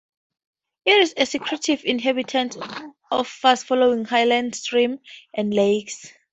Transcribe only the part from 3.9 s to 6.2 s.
highland streams and lakes.